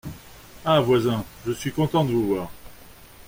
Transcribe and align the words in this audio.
Ah! 0.65 0.81
voisin, 0.81 1.23
je 1.45 1.51
suis 1.51 1.71
content 1.71 2.03
de 2.05 2.11
vous 2.11 2.27
voir! 2.29 2.49